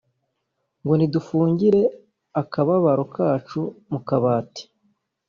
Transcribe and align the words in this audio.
ngo 0.81 0.93
nidufungire 0.97 1.81
akababaro 2.41 3.03
kacu 3.15 3.61
mu 3.91 3.99
kabati 4.07 4.63